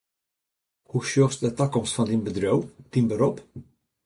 Hoe 0.89 1.01
sjochst 1.09 1.43
de 1.43 1.51
takomst 1.59 1.95
fan 1.95 2.09
dyn 2.09 2.25
bedriuw, 2.25 2.59
dyn 2.91 3.09
berop? 3.09 3.37